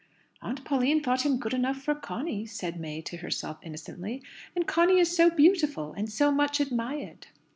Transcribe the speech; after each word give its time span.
"Aunt 0.41 0.65
Pauline 0.65 1.03
thought 1.03 1.27
him 1.27 1.37
good 1.37 1.53
enough 1.53 1.77
for 1.77 1.93
Conny," 1.93 2.47
said 2.47 2.79
May 2.79 3.01
to 3.03 3.17
herself 3.17 3.59
innocently; 3.61 4.23
"and 4.55 4.65
Conny 4.65 4.97
is 4.97 5.15
so 5.15 5.29
beautiful, 5.29 5.93
and 5.93 6.11
so 6.11 6.31
much 6.31 6.59
admired!" 6.59 7.27